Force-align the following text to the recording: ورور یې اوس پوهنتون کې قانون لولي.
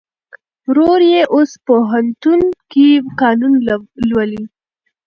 ورور 0.67 0.99
یې 1.11 1.21
اوس 1.33 1.51
پوهنتون 1.65 2.41
کې 2.71 2.87
قانون 3.21 3.53
لولي. 4.09 4.43